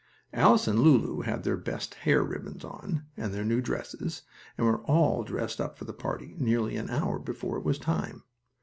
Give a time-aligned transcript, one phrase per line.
[0.33, 4.23] Alice and Lulu had their best hair ribbons on and their new dresses,
[4.57, 8.23] and were all dressed up for the party nearly an hour before it was time.